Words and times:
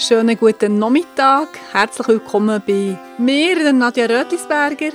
Schönen 0.00 0.38
guten 0.38 0.78
Nachmittag. 0.78 1.48
Herzlich 1.72 2.06
willkommen 2.06 2.62
bei 2.64 2.96
mir, 3.18 3.72
Nadja 3.72 4.06
Rötlisberger. 4.06 4.92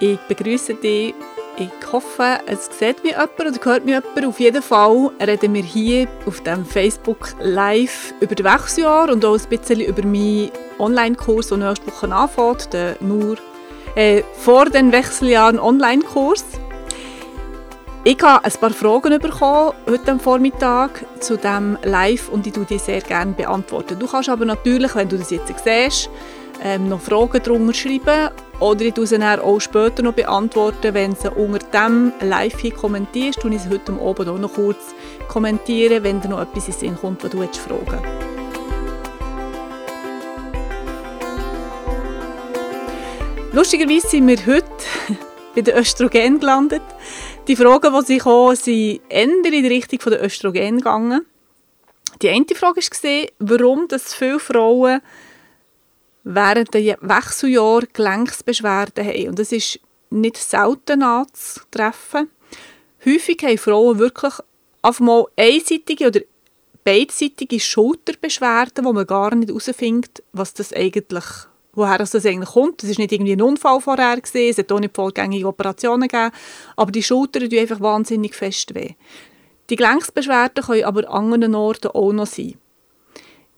Ich 0.00 0.18
begrüße 0.26 0.74
dich. 0.74 1.14
Ich 1.56 1.92
hoffe, 1.92 2.40
es 2.46 2.68
sieht 2.76 3.04
mich 3.04 3.12
jemand 3.12 3.38
oder 3.38 3.52
hört 3.64 3.84
mich 3.84 3.94
jemand. 3.94 4.26
Auf 4.26 4.40
jeden 4.40 4.60
Fall 4.60 5.12
reden 5.24 5.54
wir 5.54 5.62
hier 5.62 6.08
auf 6.26 6.40
dem 6.40 6.66
Facebook 6.66 7.36
Live 7.38 8.12
über 8.18 8.34
das 8.34 8.44
Wechseljahr 8.44 9.10
und 9.10 9.24
auch 9.24 9.38
ein 9.38 9.48
bisschen 9.48 9.82
über 9.82 10.04
meinen 10.04 10.50
Online-Kurs, 10.80 11.50
der 11.50 11.58
nächste 11.58 11.86
Woche 11.86 12.12
anfängt, 12.12 12.72
den 12.72 12.96
nur 13.02 13.36
äh, 13.94 14.24
vor 14.32 14.64
den 14.64 14.90
Wechseljahren 14.90 15.60
Online-Kurs. 15.60 16.44
Ich 18.02 18.18
habe 18.22 18.42
ein 18.42 18.52
paar 18.52 18.70
Fragen 18.70 19.18
bekommen 19.18 19.74
heute 19.86 20.12
am 20.12 20.20
Vormittag 20.20 21.04
zu 21.20 21.36
dem 21.36 21.76
Live 21.82 22.30
und 22.30 22.46
ich 22.46 22.54
tue 22.54 22.64
die 22.64 22.78
sehr 22.78 23.02
gerne 23.02 23.32
beantworten. 23.32 23.98
Du 23.98 24.06
kannst 24.06 24.30
aber 24.30 24.46
natürlich, 24.46 24.94
wenn 24.94 25.10
du 25.10 25.18
das 25.18 25.30
jetzt 25.30 25.52
siehst, 25.62 26.08
ähm, 26.64 26.88
noch 26.88 27.02
Fragen 27.02 27.42
drunter 27.42 27.74
schreiben 27.74 28.30
oder 28.58 28.80
ich 28.86 28.94
sie 28.96 29.22
auch 29.22 29.60
später 29.60 30.02
noch 30.02 30.14
beantworten, 30.14 30.94
wenn 30.94 31.14
sie 31.14 31.30
unter 31.30 31.58
dem 31.58 32.14
Live 32.22 32.60
hier 32.60 32.72
kommentierst. 32.72 33.40
Tue 33.40 33.54
ich 33.54 33.60
sie 33.60 33.68
heute 33.68 33.92
Abend 33.92 34.28
auch 34.30 34.38
noch 34.38 34.54
kurz 34.54 34.94
kommentieren, 35.28 36.02
wenn 36.02 36.22
dir 36.22 36.28
noch 36.28 36.40
etwas 36.40 36.68
in 36.68 36.72
Sinn 36.72 36.96
kommt, 36.98 37.22
was 37.22 37.30
du 37.30 37.46
fragen 37.58 38.00
Lustigerweise 43.52 44.08
sind 44.08 44.26
wir 44.26 44.38
heute 44.46 44.70
bei 45.54 45.60
den 45.60 45.76
Östrogen 45.76 46.40
gelandet. 46.40 46.82
Die 47.50 47.56
Fragen, 47.56 47.92
die 47.92 48.06
sie 48.06 48.18
kommen, 48.18 48.54
sind 48.54 49.00
eher 49.08 49.24
in 49.24 49.42
die 49.42 49.66
Richtung 49.66 49.98
der 50.08 50.24
Östrogen 50.24 50.76
gegangen. 50.76 51.26
Die 52.22 52.28
eine 52.28 52.44
Frage 52.54 52.80
war, 52.80 53.28
warum 53.40 53.88
dass 53.88 54.14
viele 54.14 54.38
Frauen 54.38 55.00
während 56.22 56.72
der 56.72 56.96
Wechseljahr 57.00 57.82
Gelenksbeschwerden 57.92 59.04
haben. 59.04 59.28
Und 59.30 59.40
das 59.40 59.50
ist 59.50 59.80
nicht 60.10 60.36
selten 60.36 61.02
anzutreffen. 61.02 62.30
Häufig 63.04 63.42
haben 63.42 63.58
Frauen 63.58 63.98
wirklich 63.98 64.34
auf 64.82 65.00
einmal 65.00 65.24
einseitige 65.34 66.06
oder 66.06 66.20
beidseitige 66.84 67.58
Schulterbeschwerden, 67.58 68.84
wo 68.84 68.92
man 68.92 69.08
gar 69.08 69.34
nicht 69.34 69.48
herausfindet, 69.48 70.22
was 70.32 70.54
das 70.54 70.72
eigentlich 70.72 71.24
woher 71.80 71.98
das 71.98 72.14
eigentlich 72.14 72.50
kommt. 72.50 72.82
Es 72.82 72.90
war 72.90 73.02
nicht 73.02 73.12
irgendwie 73.12 73.32
ein 73.32 73.42
Unfall 73.42 73.80
vorher, 73.80 74.20
gewesen, 74.20 74.50
es 74.50 74.58
hat 74.58 74.70
auch 74.70 74.80
nicht 74.80 74.94
vollgängige 74.94 75.46
Operationen 75.46 76.08
gegeben, 76.08 76.32
aber 76.76 76.92
die 76.92 77.02
Schultern 77.02 77.48
tun 77.48 77.58
einfach 77.58 77.80
wahnsinnig 77.80 78.34
fest 78.34 78.74
weh. 78.74 78.94
Die 79.70 79.76
Gelenksbeschwerden 79.76 80.64
können 80.64 80.84
aber 80.84 81.08
an 81.08 81.32
anderen 81.32 81.54
Orten 81.54 81.88
auch 81.88 82.12
noch 82.12 82.26
sein. 82.26 82.54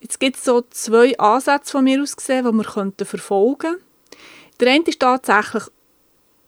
Jetzt 0.01 0.19
gibt 0.19 0.37
es 0.37 0.45
so 0.45 0.63
zwei 0.71 1.17
Ansätze 1.19 1.73
von 1.73 1.85
mir 1.85 2.03
aus 2.03 2.17
gesehen, 2.17 2.45
die 2.45 2.53
wir 2.53 3.07
verfolgen 3.07 3.59
könnten. 3.59 3.85
Der 4.61 4.73
eine 4.73 4.85
ist 4.85 5.01
tatsächlich, 5.01 5.65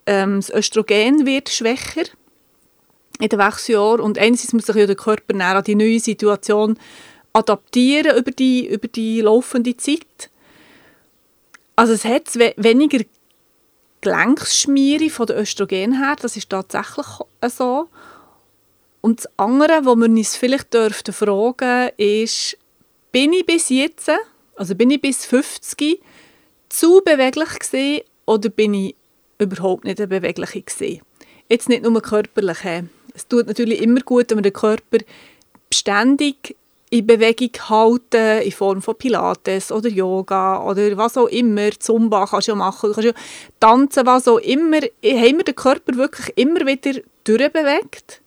ähm, 0.06 0.36
das 0.36 0.50
Östrogen 0.50 1.24
wird 1.24 1.48
schwächer 1.48 2.04
in 3.20 3.28
den 3.28 3.38
Wechseljahren 3.38 4.00
und 4.00 4.18
einerseits 4.18 4.52
muss 4.52 4.66
sich 4.66 4.76
ja 4.76 4.86
der 4.86 4.96
Körper 4.96 5.34
an 5.34 5.64
die 5.64 5.76
neue 5.76 6.00
Situation 6.00 6.78
adaptieren 7.32 8.16
über 8.16 8.30
die, 8.30 8.66
über 8.66 8.88
die 8.88 9.20
laufende 9.20 9.76
Zeit. 9.76 10.30
Also 11.76 11.92
es 11.92 12.04
hat 12.04 12.34
weniger 12.36 13.04
Gelenkschmiere 14.00 15.10
von 15.10 15.26
der 15.26 15.40
Östrogen 15.40 15.98
her, 15.98 16.16
das 16.20 16.36
ist 16.36 16.50
tatsächlich 16.50 17.06
so. 17.48 17.88
Und 19.00 19.20
das 19.20 19.28
andere, 19.36 19.84
was 19.84 19.96
wir 19.96 20.06
uns 20.06 20.36
vielleicht 20.36 20.72
dürften 20.72 21.12
fragen, 21.12 21.90
ist, 21.96 22.56
bin 23.12 23.32
ich 23.32 23.46
bis 23.46 23.68
jetzt, 23.68 24.10
also 24.56 24.74
bin 24.74 24.90
ich 24.90 25.00
bis 25.00 25.26
50 25.26 26.00
zu 26.68 27.02
beweglich 27.04 27.58
gewesen 27.58 28.02
oder 28.26 28.48
bin 28.48 28.74
ich 28.74 28.96
überhaupt 29.38 29.84
nicht 29.84 29.98
beweglich 30.08 30.64
gewesen? 30.64 31.02
Jetzt 31.48 31.68
nicht 31.68 31.82
nur 31.82 32.00
körperlich. 32.00 32.58
Es 33.14 33.28
tut 33.28 33.46
natürlich 33.46 33.80
immer 33.82 34.00
gut, 34.00 34.30
wenn 34.30 34.38
man 34.38 34.44
den 34.44 34.52
Körper 34.52 34.98
beständig 35.68 36.56
in 36.94 37.06
Bewegung 37.08 37.50
halten, 37.68 38.42
in 38.42 38.52
Form 38.52 38.80
von 38.80 38.96
Pilates 38.96 39.72
oder 39.72 39.88
Yoga 39.88 40.62
oder 40.62 40.96
was 40.96 41.16
auch 41.16 41.26
immer, 41.26 41.72
Zumba 41.72 42.24
kannst 42.24 42.46
du 42.46 42.52
ja 42.52 42.56
machen, 42.56 42.90
du 42.90 42.94
kannst 42.94 43.08
ja 43.08 43.14
tanzen, 43.58 44.06
was 44.06 44.28
auch 44.28 44.38
immer, 44.38 44.76
haben 44.76 44.92
wir 45.02 45.44
den 45.44 45.56
Körper 45.56 45.96
wirklich 45.96 46.32
immer 46.36 46.60
wieder 46.60 47.00
durchbewegt. 47.24 48.20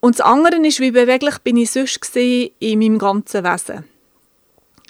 Und 0.00 0.18
das 0.18 0.26
andere 0.26 0.56
ist, 0.56 0.80
wie 0.80 0.90
beweglich 0.90 1.38
bin 1.38 1.56
ich 1.56 1.70
sonst 1.70 2.14
in 2.14 2.78
meinem 2.78 2.98
ganzen 2.98 3.44
Wesen. 3.44 3.84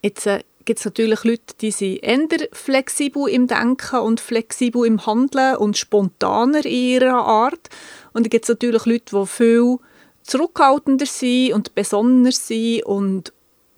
Jetzt 0.03 0.27
äh, 0.27 0.43
gibt 0.65 0.81
es 0.81 0.85
natürlich 0.85 1.23
Leute, 1.23 1.55
die 1.61 1.71
sind 1.71 2.03
eher 2.03 2.49
flexibel 2.51 3.29
im 3.29 3.47
Denken 3.47 4.01
und 4.01 4.19
flexibel 4.19 4.85
im 4.85 5.07
Handeln 5.07 5.59
und 5.59 5.79
spontaner 5.79 6.65
in 6.65 6.73
ihrer 6.73 7.25
Art. 7.25 7.69
Und 8.13 8.27
dann 8.27 8.31
gibt 8.31 8.47
es 8.47 8.49
natürlich 8.49 8.85
Leute, 8.85 9.17
die 9.17 9.27
viel 9.27 9.79
zurückhaltender 10.25 11.07
sein 11.07 11.53
und 11.53 11.75
besonnener 11.75 12.33
sein 12.33 12.83
und 12.85 13.33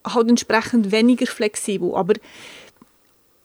halt 0.06 0.28
entsprechend 0.28 0.92
weniger 0.92 1.26
flexibel. 1.26 1.94
Aber 1.94 2.14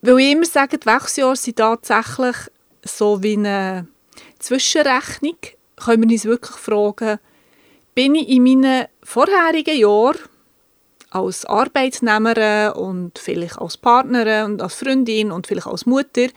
weil 0.01 0.19
ich 0.19 0.31
immer 0.31 0.45
sage, 0.45 0.77
die 0.77 0.85
Wechseljahre 0.85 1.35
sind 1.35 1.57
tatsächlich 1.57 2.35
so 2.83 3.21
wie 3.21 3.33
eine 3.33 3.87
Zwischenrechnung, 4.39 5.37
können 5.75 6.03
wir 6.03 6.13
uns 6.13 6.25
wirklich 6.25 6.57
fragen, 6.57 7.19
bin 7.93 8.15
ich 8.15 8.29
in 8.29 8.43
meinen 8.43 8.85
vorherigen 9.03 9.77
Jahren 9.77 10.19
als 11.09 11.45
Arbeitnehmerin 11.45 12.71
und 12.73 13.19
vielleicht 13.19 13.59
als 13.59 13.77
Partnerin 13.77 14.45
und 14.45 14.61
als 14.61 14.75
Freundin 14.75 15.31
und 15.31 15.45
vielleicht 15.45 15.67
als 15.67 15.85
Mutter, 15.85 16.27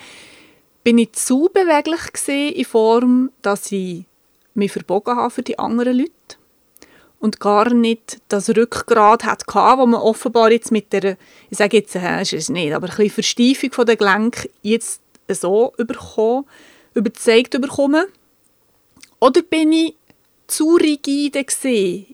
bin 0.83 0.99
ich 0.99 1.13
zu 1.13 1.49
beweglich 1.53 2.13
gewesen 2.13 2.55
in 2.55 2.65
Form, 2.65 3.31
dass 3.41 3.71
ich 3.73 4.05
mich 4.55 4.73
verbogen 4.73 5.17
habe 5.17 5.31
für 5.31 5.43
die 5.43 5.59
anderen 5.59 5.99
Leute 5.99 6.11
und 7.25 7.41
gar 7.41 7.73
nicht 7.73 8.19
das 8.29 8.51
Rückgrat 8.51 9.25
hatte, 9.25 9.47
wo 9.47 9.87
man 9.87 9.99
offenbar 9.99 10.53
jetzt 10.53 10.71
mit 10.71 10.93
der, 10.93 11.17
ich 11.49 11.57
sage 11.57 11.79
jetzt, 11.79 11.97
äh, 11.97 12.21
ist 12.21 12.35
es 12.35 12.51
nicht, 12.51 12.75
aber 12.75 12.87
ein 12.87 12.91
bisschen 12.91 13.09
Versteifung 13.09 13.73
von 13.73 13.87
den 13.87 13.97
Gelenken 13.97 14.51
jetzt 14.61 15.01
so 15.31 15.73
überkommen, 15.79 16.45
überzeugt 16.93 17.59
bekommen. 17.59 18.05
Oder 19.21 19.41
bin 19.41 19.73
ich 19.73 19.95
zu 20.49 20.75
rigide 20.75 21.47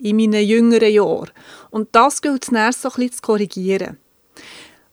in 0.01 0.15
meinen 0.15 0.45
jüngeren 0.45 0.93
Jahren? 0.93 1.31
Und 1.71 1.89
das 1.91 2.21
gilt 2.21 2.49
es 2.49 2.81
so 2.81 2.89
ein 2.95 3.11
zu 3.11 3.21
korrigieren. 3.21 3.97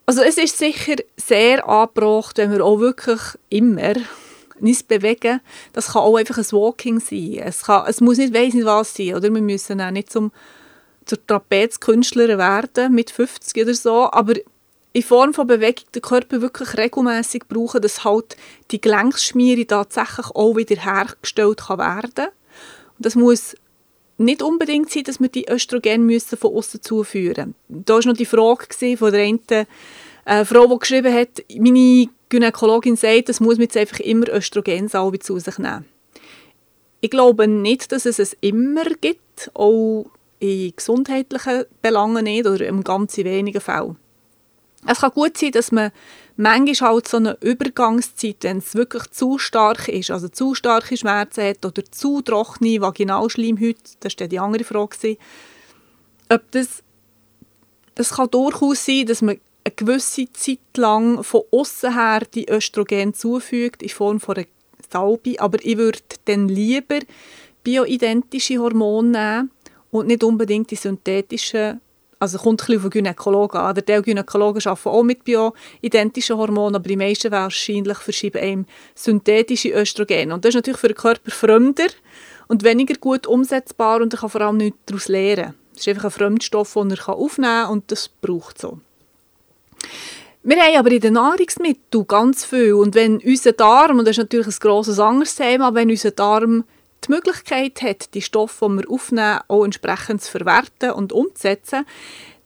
Also 0.04 0.22
es 0.22 0.36
ist 0.36 0.58
sicher 0.58 0.96
sehr 1.16 1.68
angebracht, 1.68 2.38
wenn 2.38 2.50
wir 2.50 2.64
auch 2.64 2.80
wirklich 2.80 3.20
immer 3.50 3.94
uns 4.60 4.82
bewegen, 4.82 5.41
das 5.72 5.92
kann 5.92 6.02
auch 6.02 6.16
einfach 6.16 6.38
ein 6.38 6.52
Walking 6.52 7.00
sein. 7.00 7.41
Es, 7.44 7.62
kann, 7.62 7.86
es 7.86 8.00
muss 8.00 8.19
nicht 8.19 8.34
weiss 8.34 8.54
nicht 8.54 8.66
was 8.66 8.94
sein, 8.94 9.14
oder? 9.14 9.32
Wir 9.32 9.42
müssen 9.42 9.80
auch 9.80 9.91
nicht 9.91 10.10
zum, 10.10 10.32
zur 11.04 11.26
Trapezkünstlerin 11.26 12.38
werden 12.38 12.94
mit 12.94 13.10
50 13.10 13.62
oder 13.62 13.74
so, 13.74 14.10
aber 14.10 14.34
in 14.92 15.02
Form 15.02 15.34
von 15.34 15.47
Bewegung 15.47 15.84
den 15.94 16.02
Körper 16.02 16.41
wirklich 16.41 16.76
regelmäßig 16.76 17.44
brauchen, 17.48 17.82
dass 17.82 18.04
halt 18.04 18.36
die 18.70 18.80
Gelenkschmiere 18.80 19.66
tatsächlich 19.66 20.26
auch 20.34 20.56
wieder 20.56 20.76
hergestellt 20.76 21.60
kann 21.66 21.78
werden. 21.78 22.28
Und 22.97 23.06
das 23.06 23.14
muss 23.14 23.54
nicht 24.16 24.42
unbedingt 24.42 24.91
sein, 24.91 25.04
dass 25.04 25.20
wir 25.20 25.28
die 25.28 25.48
Östrogen 25.48 26.04
müssen 26.04 26.36
von 26.36 26.54
außen 26.54 26.82
zuführen 26.82 27.54
müssen. 27.68 27.84
Da 27.84 27.94
war 27.94 28.06
noch 28.06 28.16
die 28.16 28.26
Frage 28.26 28.97
von 28.97 29.12
der 29.12 29.22
einen 29.22 29.66
äh, 30.24 30.44
Frau, 30.44 30.66
die 30.66 30.78
geschrieben 30.78 31.14
hat, 31.14 31.44
meine 31.56 32.08
Gynäkologin 32.28 32.97
sagt, 32.97 33.28
es 33.28 33.41
muss 33.41 33.56
man 33.56 33.65
jetzt 33.65 33.77
einfach 33.77 34.00
immer 34.00 34.28
Östrogensalbe 34.28 35.19
zu 35.19 35.39
sich 35.39 35.59
nehmen. 35.59 35.84
Ich 37.00 37.11
glaube 37.11 37.47
nicht, 37.47 37.93
dass 37.93 38.06
es 38.06 38.19
es 38.19 38.37
immer 38.41 38.84
gibt, 39.00 39.50
auch 39.55 40.06
in 40.41 40.72
gesundheitlichen 40.75 41.65
Belangen 41.83 42.25
nicht 42.25 42.47
oder 42.47 42.66
in 42.66 42.83
ganz 42.83 43.16
wenigen 43.16 43.60
Fällen. 43.60 43.97
Es 44.86 45.01
kann 45.01 45.10
gut 45.10 45.36
sein, 45.36 45.53
dass 45.53 45.72
man 45.72 45.91
manchmal 46.36 46.92
halt 46.92 47.09
so 47.09 47.16
eine 47.16 47.36
Übergangszeit, 47.41 48.36
wenn 48.42 48.59
es 48.59 48.74
wirklich 48.74 49.10
zu 49.10 49.39
stark 49.39 49.89
ist, 49.89 50.10
also 50.10 50.28
zu 50.28 50.54
starke 50.54 50.97
Schmerzen 50.97 51.45
hat 51.45 51.65
oder 51.65 51.84
zu 51.91 52.22
trockene 52.22 52.81
Vaginalschleimhaut, 52.81 53.77
das 54.01 54.15
war 54.19 54.28
die 54.28 54.39
andere 54.39 54.65
Frage, 54.65 55.16
ob 56.28 56.51
das, 56.53 56.83
es 57.97 58.10
kann 58.10 58.31
durchaus 58.31 58.84
sein, 58.84 59.07
dass 59.07 59.22
man 59.22 59.41
eine 59.68 59.74
gewisse 59.76 60.32
Zeit 60.32 60.76
lang 60.76 61.22
von 61.22 61.42
außen 61.50 61.94
her 61.94 62.22
die 62.34 62.48
Östrogen 62.48 63.15
zufügt 63.15 63.82
in 63.82 63.88
Form 63.88 64.20
von 64.20 64.36
einer 64.36 64.47
Salbe, 64.91 65.38
aber 65.38 65.59
ich 65.62 65.76
würde 65.76 65.98
dann 66.24 66.48
lieber 66.48 67.00
bioidentische 67.62 68.59
Hormone 68.59 69.10
nehmen 69.10 69.50
und 69.91 70.06
nicht 70.06 70.24
unbedingt 70.24 70.70
die 70.70 70.76
synthetischen 70.76 71.80
also 72.20 72.38
kommt 72.38 72.62
ein 72.62 72.66
bisschen 72.66 72.80
von 72.80 72.91
Gynäkologen 72.91 73.60
an. 73.60 73.80
Der 73.86 74.03
Gynäkologen 74.03 74.60
arbeiten 74.66 74.88
auch 74.88 75.03
mit 75.04 75.22
bioidentischen 75.22 76.36
Hormonen, 76.36 76.74
aber 76.74 76.88
die 76.88 76.97
meisten 76.97 77.30
wahrscheinlich 77.30 77.98
verschieben 77.98 78.42
einem 78.42 78.66
synthetische 78.97 79.68
Östrogen. 79.68 80.32
Und 80.32 80.44
das 80.44 80.50
ist 80.50 80.54
natürlich 80.56 80.80
für 80.80 80.88
den 80.88 80.97
Körper 80.97 81.30
fremder 81.30 81.86
und 82.48 82.64
weniger 82.64 82.94
gut 82.94 83.28
umsetzbar 83.28 84.00
und 84.00 84.14
er 84.14 84.18
kann 84.18 84.30
vor 84.30 84.41
allem 84.41 84.56
nichts 84.56 84.78
daraus 84.86 85.06
lernen. 85.06 85.54
Es 85.74 85.82
ist 85.82 85.88
einfach 85.88 86.06
ein 86.06 86.10
Fremdstoff, 86.10 86.74
den 86.74 86.91
er 86.91 87.09
aufnehmen 87.09 87.66
kann 87.66 87.71
und 87.71 87.92
das 87.92 88.09
braucht 88.09 88.60
so. 88.60 88.80
Wir 90.42 90.56
haben 90.56 90.76
aber 90.76 90.90
in 90.92 91.00
den 91.00 91.14
Nahrungsmitteln 91.14 92.06
ganz 92.06 92.44
viel 92.44 92.72
und 92.74 92.94
wenn 92.94 93.18
unser 93.18 93.52
Darm, 93.52 93.98
und 93.98 94.04
das 94.06 94.12
ist 94.12 94.24
natürlich 94.24 94.46
ein 94.46 94.60
grosses 94.60 94.98
anderes 94.98 95.34
Thema, 95.34 95.74
wenn 95.74 95.90
unser 95.90 96.12
Darm 96.12 96.64
die 97.04 97.12
Möglichkeit 97.12 97.82
hat, 97.82 98.14
die 98.14 98.22
Stoffe, 98.22 98.68
die 98.68 98.76
wir 98.76 98.90
aufnehmen, 98.90 99.40
auch 99.48 99.64
entsprechend 99.64 100.22
zu 100.22 100.30
verwerten 100.30 100.92
und 100.92 101.12
umzusetzen, 101.12 101.84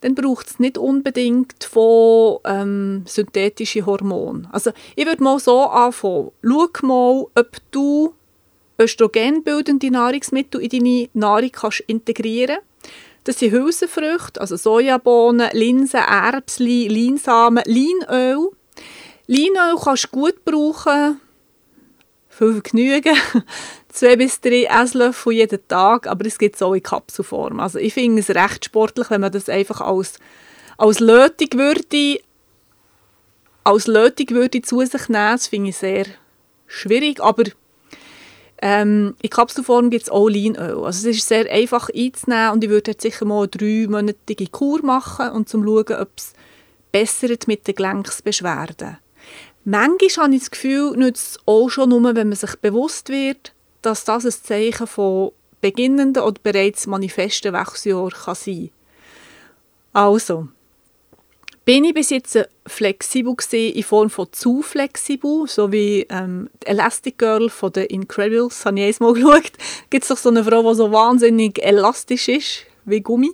dann 0.00 0.14
braucht 0.14 0.48
es 0.48 0.58
nicht 0.58 0.78
unbedingt 0.78 1.62
von 1.64 2.38
ähm, 2.44 3.04
synthetischen 3.06 3.86
Hormonen. 3.86 4.48
Also 4.50 4.72
ich 4.96 5.06
würde 5.06 5.22
mal 5.22 5.38
so 5.38 5.60
anfangen. 5.60 6.32
Schau 6.42 6.86
mal, 6.86 7.26
ob 7.34 7.56
du 7.70 8.14
östrogenbildende 8.80 9.90
Nahrungsmittel 9.90 10.60
in 10.60 10.70
deine 10.70 11.08
Nahrung 11.12 11.52
kannst 11.52 11.80
integrieren 11.86 12.58
Das 13.24 13.38
sind 13.38 13.52
Hülsenfrüchte, 13.52 14.40
also 14.40 14.56
Sojabohnen, 14.56 15.50
Linsen, 15.52 16.00
Erbsen, 16.00 16.66
Leinsamen, 16.66 17.62
Leinöl. 17.66 18.50
Leinöl 19.28 19.76
kannst 19.82 20.04
du 20.04 20.08
gut 20.08 20.44
brauchen, 20.44 21.20
viel 22.28 22.52
Vergnügen. 22.52 23.16
Zwei 23.88 24.16
bis 24.16 24.40
drei 24.40 24.64
Esslöffel 24.64 25.34
jeden 25.34 25.68
Tag, 25.68 26.06
aber 26.06 26.26
es 26.26 26.38
gibt 26.38 26.56
es 26.56 26.62
auch 26.62 26.72
in 26.72 26.82
Kapselform. 26.82 27.60
Also 27.60 27.78
ich 27.78 27.94
finde 27.94 28.20
es 28.20 28.30
recht 28.30 28.64
sportlich, 28.64 29.10
wenn 29.10 29.20
man 29.20 29.30
das 29.30 29.50
einfach 29.50 29.82
als, 29.82 30.18
als 30.78 30.98
Lötung 30.98 31.58
würde, 31.58 32.20
als 33.62 33.86
Lötung 33.86 34.30
würde 34.30 34.62
zu 34.62 34.80
sich 34.80 35.08
nehmen. 35.08 35.34
Das 35.34 35.46
finde 35.46 35.68
ich 35.68 35.76
sehr 35.76 36.06
schwierig, 36.66 37.20
aber 37.20 37.44
ähm, 38.64 39.16
in 39.20 39.28
Kapselform 39.28 39.90
gibt 39.90 40.04
es 40.04 40.10
auch 40.10 40.28
Leinöl. 40.28 40.84
Also 40.84 41.08
es 41.08 41.16
ist 41.16 41.28
sehr 41.28 41.50
einfach 41.50 41.90
einzunehmen 41.92 42.52
und 42.52 42.64
ich 42.64 42.70
würde 42.70 42.92
jetzt 42.92 43.02
sicher 43.02 43.24
mal 43.24 43.40
eine 43.40 43.48
dreimonatige 43.48 44.46
Kur 44.46 44.84
machen 44.84 45.30
und 45.30 45.48
zum 45.48 45.64
schauen, 45.64 46.00
ob 46.00 46.10
es 46.16 46.32
bessert 46.92 47.48
mit 47.48 47.66
den 47.66 47.74
Gelenksbeschwerden. 47.74 48.98
Manchmal 49.64 50.26
habe 50.26 50.34
ich 50.36 50.42
das 50.42 50.50
Gefühl, 50.52 50.96
nützt 50.96 51.36
es 51.36 51.40
auch 51.44 51.68
schon 51.70 51.88
nur, 51.88 52.14
wenn 52.14 52.28
man 52.28 52.36
sich 52.36 52.54
bewusst 52.56 53.08
wird, 53.08 53.52
dass 53.82 54.04
das 54.04 54.24
ein 54.24 54.30
Zeichen 54.30 54.86
von 54.86 55.32
beginnenden 55.60 56.22
oder 56.22 56.40
bereits 56.40 56.86
manifesten 56.86 57.52
Wechseljahr 57.52 58.10
kann 58.10 58.34
sein 58.36 58.70
kann. 59.92 60.02
Also, 60.04 60.48
bin 61.64 61.84
ich 61.84 61.94
bis 61.94 62.10
jetzt 62.10 62.38
flexibel 62.66 63.36
gewesen, 63.36 63.74
in 63.74 63.82
Form 63.82 64.10
von 64.10 64.32
zu 64.32 64.62
flexibel, 64.62 65.46
so 65.46 65.70
wie 65.70 66.06
ähm, 66.10 66.48
die 66.62 66.66
Elastic 66.68 67.18
Girl 67.18 67.48
von 67.48 67.72
den 67.72 67.86
Incredibles, 67.86 68.64
habe 68.64 68.80
ich 68.80 69.00
einmal 69.00 69.14
geschaut. 69.14 69.52
Gibt 69.90 70.02
es 70.02 70.08
doch 70.08 70.16
so 70.16 70.30
eine 70.30 70.44
Frau, 70.44 70.68
die 70.68 70.76
so 70.76 70.90
wahnsinnig 70.90 71.62
elastisch 71.62 72.28
ist, 72.28 72.66
wie 72.84 73.00
Gummi. 73.00 73.30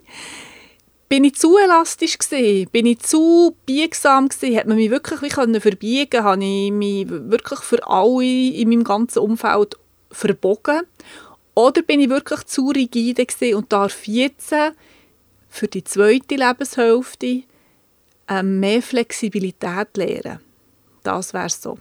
Bin 1.07 1.23
ich 1.23 1.35
zu 1.35 1.57
elastisch 1.57 2.19
gewesen? 2.19 2.69
Bin 2.69 2.85
ich 2.85 2.99
zu 2.99 3.55
biegsam 3.65 4.29
gewesen? 4.29 4.55
Hat 4.55 4.67
man 4.67 4.77
mich 4.77 4.91
wirklich 4.91 5.23
wie 5.23 5.29
können 5.29 5.59
verbiegen? 5.59 6.23
Habe 6.23 6.43
ich 6.43 6.71
mich 6.71 7.09
wirklich 7.09 7.61
für 7.61 7.87
alle 7.87 8.23
in 8.23 8.69
meinem 8.69 8.83
ganzen 8.83 9.19
Umfeld 9.19 9.75
verbogen? 10.11 10.81
Oder 11.55 11.81
bin 11.81 11.99
ich 11.99 12.09
wirklich 12.09 12.43
zu 12.43 12.67
rigide 12.67 13.25
gewesen 13.25 13.55
und 13.55 13.73
darf 13.73 14.07
jetzt 14.07 14.53
für 15.49 15.67
die 15.67 15.83
zweite 15.83 16.35
Lebenshälfte 16.35 17.41
ähm, 18.29 18.59
mehr 18.59 18.81
Flexibilität 18.81 19.95
lernen? 19.95 20.39
Das 21.03 21.33
wäre 21.33 21.49
so. 21.49 21.77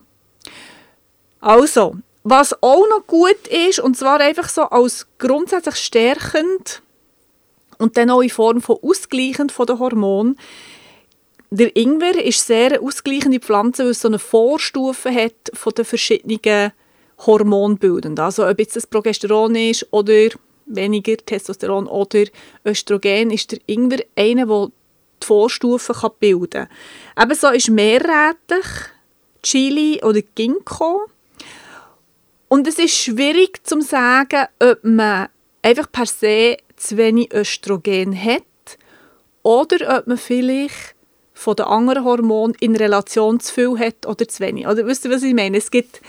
Also, 1.40 1.96
was 2.24 2.62
auch 2.62 2.86
noch 2.88 3.06
gut 3.06 3.46
ist, 3.48 3.80
und 3.80 3.96
zwar 3.96 4.20
einfach 4.20 4.48
so 4.48 4.62
als 4.62 5.06
grundsätzlich 5.18 5.76
stärkend 5.76 6.82
und 7.78 7.96
dann 7.96 8.10
auch 8.10 8.22
in 8.22 8.30
Form 8.30 8.60
von 8.60 8.78
ausgleichend 8.82 9.52
von 9.52 9.66
den 9.66 9.78
Hormonen, 9.78 10.38
der 11.50 11.74
Ingwer 11.76 12.22
ist 12.22 12.46
sehr 12.46 12.72
eine 12.72 12.80
ausgleichende 12.80 13.40
Pflanze, 13.40 13.84
weil 13.84 13.92
es 13.92 14.00
so 14.00 14.08
eine 14.08 14.18
Vorstufe 14.18 15.10
hat 15.10 15.50
von 15.54 15.72
den 15.72 15.84
verschiedenen 15.84 16.72
hormonbildend. 17.26 18.20
Also 18.20 18.46
ob 18.46 18.58
jetzt 18.58 18.76
das 18.76 18.86
Progesteron 18.86 19.54
ist 19.54 19.86
oder 19.90 20.28
weniger 20.66 21.16
Testosteron 21.16 21.86
oder 21.86 22.24
Östrogen, 22.64 23.30
ist 23.30 23.52
der 23.52 23.60
Ingwer 23.66 24.04
einer, 24.14 24.46
der 24.46 24.68
Vorstufen 25.28 25.94
kann 25.94 26.10
bilden 26.18 26.68
kann. 27.14 27.24
Ebenso 27.24 27.48
ist 27.48 27.70
mehrrätig 27.70 28.64
Chili 29.42 30.00
oder 30.02 30.20
Ginkgo. 30.34 31.02
Und 32.48 32.66
es 32.66 32.78
ist 32.78 32.94
schwierig 32.94 33.66
zu 33.66 33.80
sagen, 33.80 34.46
ob 34.58 34.82
man 34.82 35.28
einfach 35.62 35.90
per 35.92 36.06
se 36.06 36.56
zu 36.76 36.96
wenig 36.96 37.32
Östrogen 37.32 38.14
hat 38.20 38.42
oder 39.42 39.98
ob 39.98 40.06
man 40.06 40.18
vielleicht 40.18 40.94
von 41.34 41.56
den 41.56 41.66
anderen 41.66 42.04
Hormonen 42.04 42.56
in 42.58 42.74
Relation 42.74 43.38
zu 43.38 43.52
viel 43.52 43.78
hat 43.78 44.06
oder 44.06 44.26
zu 44.26 44.40
wenig. 44.40 44.66
Oder 44.66 44.86
wisst 44.86 45.04
ihr, 45.04 45.10
was 45.10 45.22
ich 45.22 45.34
meine? 45.34 45.58
Es 45.58 45.70
gibt 45.70 46.00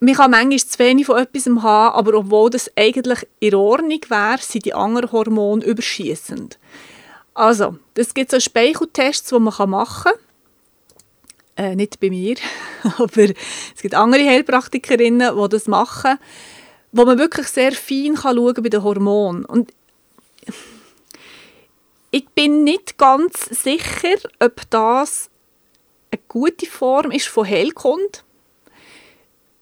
man 0.00 0.14
kann 0.14 0.30
manchmal 0.30 0.58
zu 0.58 0.78
wenig 0.78 1.06
von 1.06 1.18
etwas 1.18 1.46
haben, 1.46 1.94
aber 1.94 2.18
obwohl 2.18 2.50
das 2.50 2.70
eigentlich 2.76 3.26
in 3.40 3.54
Ordnung 3.54 4.00
wäre, 4.08 4.38
sind 4.40 4.64
die 4.64 4.74
anderen 4.74 5.10
Hormone 5.10 5.64
überschießend. 5.64 6.58
Also, 7.38 7.76
es 7.94 8.14
gibt 8.14 8.32
so 8.32 8.40
Speicheltests, 8.40 9.28
die 9.28 9.38
man 9.38 9.70
machen 9.70 10.10
kann. 11.56 11.64
Äh, 11.64 11.76
nicht 11.76 12.00
bei 12.00 12.10
mir, 12.10 12.34
aber 12.98 13.22
es 13.74 13.80
gibt 13.80 13.94
andere 13.94 14.24
Heilpraktikerinnen, 14.26 15.36
die 15.36 15.48
das 15.48 15.68
machen, 15.68 16.18
wo 16.90 17.04
man 17.04 17.18
wirklich 17.18 17.46
sehr 17.46 17.70
fein 17.70 18.16
kann 18.16 18.36
schauen 18.36 18.62
bei 18.62 18.68
den 18.68 18.82
Hormonen. 18.82 19.44
Und 19.44 19.72
ich 22.10 22.28
bin 22.30 22.64
nicht 22.64 22.98
ganz 22.98 23.44
sicher, 23.50 24.16
ob 24.40 24.68
das 24.70 25.30
eine 26.10 26.20
gute 26.26 26.66
Form 26.66 27.12
ist 27.12 27.28
von 27.28 27.46
Heilkunde 27.46 28.18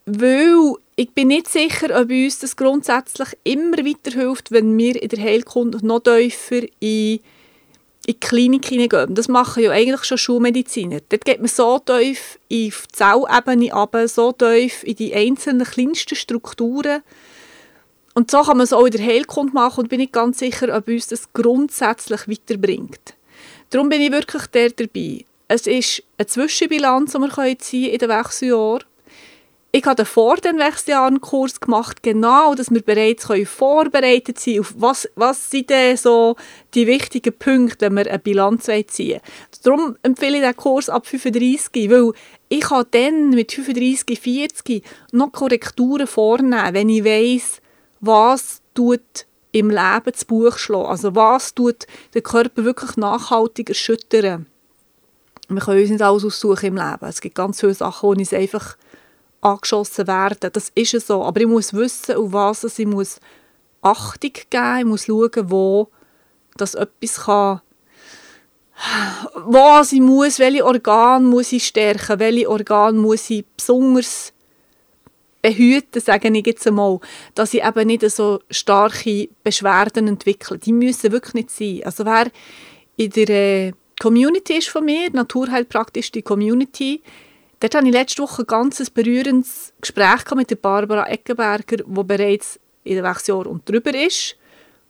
weil 0.07 0.75
ich 0.95 1.11
bin 1.11 1.29
nicht 1.29 1.49
sicher, 1.49 2.01
ob 2.01 2.11
uns 2.11 2.39
das 2.39 2.57
grundsätzlich 2.57 3.37
immer 3.43 3.79
weiterhilft, 3.79 4.53
wenn 4.53 4.79
wir 4.79 5.03
in 5.03 5.09
der 5.09 5.23
Heilkunde 5.23 5.85
noch 5.85 6.01
tiefer 6.01 6.63
in, 6.79 7.21
in 8.07 8.15
die 8.15 8.21
Klinik 8.21 8.67
hineingehen. 8.67 9.15
Das 9.15 9.27
machen 9.27 9.65
ja 9.65 9.73
eigentlich 9.73 10.05
schon 10.05 10.19
Schulmediziner. 10.19 11.01
Dort 11.09 11.25
geht 11.25 11.41
man 11.41 11.49
so 11.49 11.81
tief 11.81 12.39
in 12.49 12.71
die 12.71 12.75
Zellebene 12.93 13.73
ab, 13.73 13.97
so 14.07 14.31
tief 14.31 14.85
in 14.85 14.95
die 14.95 15.13
einzelnen 15.13 15.67
kleinsten 15.67 16.15
Strukturen. 16.15 17.03
Und 18.15 18.31
so 18.31 18.43
kann 18.43 18.59
man 18.59 18.65
es 18.65 18.73
auch 18.73 18.87
in 18.87 18.93
der 18.93 19.05
Heilkunde 19.05 19.53
machen 19.53 19.83
und 19.83 19.89
bin 19.89 20.01
ich 20.01 20.13
ganz 20.13 20.39
sicher, 20.39 20.75
ob 20.75 20.87
uns 20.87 21.09
das 21.09 21.33
grundsätzlich 21.33 22.29
weiterbringt. 22.29 23.15
Darum 23.71 23.89
bin 23.89 24.01
ich 24.01 24.13
wirklich 24.13 24.47
der 24.47 24.71
dabei. 24.71 25.25
Es 25.49 25.67
ist 25.67 26.03
eine 26.17 26.27
Zwischenbilanz, 26.27 27.13
die 27.13 27.19
wir 27.19 27.59
ziehen 27.59 27.93
in 27.93 27.99
den 27.99 28.09
Wechseljahren 28.09 28.85
ich 29.77 29.85
habe 29.85 30.07
vor 30.07 30.37
den 30.37 30.59
Wechseljahren 30.59 31.17
einen 31.17 31.21
Kurs 31.21 31.61
gemacht, 31.61 32.03
genau, 32.03 32.55
dass 32.55 32.71
wir 32.71 32.81
bereits 32.81 33.27
vorbereitet 33.45 34.39
sein 34.39 34.61
auf 34.61 34.73
was, 34.79 35.07
was 35.17 35.51
sind 35.51 35.69
denn 35.69 35.99
so 35.99 36.37
die 36.73 36.87
wichtigen 36.87 37.37
Punkte, 37.37 37.87
wenn 37.87 37.97
wir 37.97 38.07
eine 38.07 38.19
Bilanz 38.19 38.71
ziehen 38.87 39.21
Darum 39.63 39.97
empfehle 40.03 40.39
ich 40.39 40.43
den 40.43 40.57
Kurs 40.57 40.89
ab 40.89 41.07
35, 41.07 41.91
weil 41.91 42.13
ich 42.49 42.61
kann 42.61 42.87
dann 42.91 43.31
mit 43.31 43.53
35, 43.53 44.19
40 44.19 44.83
noch 45.13 45.33
Korrekturen 45.33 46.07
vornehmen, 46.07 46.73
wenn 46.73 46.89
ich 46.89 47.05
weiss, 47.05 47.61
was 48.01 48.63
tut 48.73 49.27
im 49.53 49.69
Leben 49.69 50.11
das 50.11 50.25
Buch 50.25 50.57
schlagen. 50.57 50.89
Also 50.89 51.15
was 51.15 51.55
tut 51.55 51.87
den 52.15 52.23
Körper 52.23 52.65
wirklich 52.65 52.97
nachhaltig 52.97 53.69
erschüttern. 53.69 54.47
Wir 55.49 55.61
können 55.61 55.81
uns 55.81 55.91
nicht 55.91 56.03
alles 56.03 56.25
aussuchen 56.25 56.67
im 56.67 56.77
Leben. 56.77 57.07
Es 57.07 57.21
gibt 57.21 57.35
ganz 57.35 57.61
viele 57.61 57.75
Sachen, 57.75 58.15
die 58.15 58.21
uns 58.21 58.33
einfach 58.33 58.77
angeschossen 59.47 60.07
werden. 60.07 60.51
Das 60.53 60.71
ist 60.75 60.95
es 60.95 61.07
so. 61.07 61.23
Aber 61.23 61.41
ich 61.41 61.47
muss 61.47 61.73
wissen, 61.73 62.17
auf 62.17 62.33
was 62.33 62.79
ich 62.79 62.87
muss 62.87 63.21
Achtung 63.83 64.33
geben 64.51 64.79
Ich 64.79 64.85
muss 64.85 65.07
schauen, 65.07 65.51
wo 65.51 65.89
das 66.57 66.75
etwas 66.75 67.25
kann 67.25 67.61
was 69.35 69.93
ich 69.93 70.01
muss, 70.01 70.39
welche 70.39 70.65
Organe 70.65 71.27
muss 71.27 71.53
ich 71.53 71.67
stärken, 71.67 72.19
welche 72.19 72.51
Organe 72.51 72.99
muss 72.99 73.31
ich 73.31 73.45
besonders 73.57 74.33
behüten, 75.41 76.03
sage 76.03 76.29
ich 76.29 76.47
jetzt 76.47 76.67
einmal, 76.67 77.01
dass 77.35 77.55
ich 77.55 77.65
eben 77.65 77.87
nicht 77.87 78.09
so 78.11 78.41
starke 78.51 79.29
Beschwerden 79.43 80.09
entwickle. 80.09 80.59
Die 80.59 80.73
müssen 80.73 81.13
wirklich 81.13 81.35
nicht 81.35 81.51
sein. 81.51 81.81
Also 81.85 82.05
wer 82.05 82.31
in 82.97 83.11
der 83.11 83.29
äh, 83.29 83.73
Community 84.01 84.55
ist 84.55 84.69
von 84.69 84.85
mir, 84.85 85.11
Naturheilpraktisch 85.11 86.13
die 86.13 86.23
Community, 86.23 87.03
Dort 87.61 87.75
hatte 87.75 87.87
ich 87.87 87.93
letzte 87.93 88.23
Woche 88.23 88.43
ein 88.43 88.47
ganz 88.47 88.91
berührendes 88.91 89.73
Gespräch 89.81 90.25
mit 90.35 90.51
der 90.51 90.57
Barbara 90.57 91.09
Eckenberger, 91.09 91.79
die 91.79 92.05
bereits 92.05 92.61
in 92.85 92.97
den 92.97 93.05
Wechseljahren 93.05 93.47
und 93.47 93.69
drüber 93.69 93.95
ist, 93.95 94.37